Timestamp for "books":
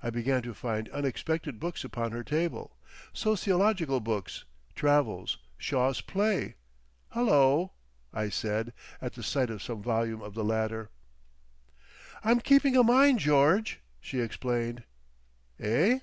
1.58-1.82, 3.98-4.44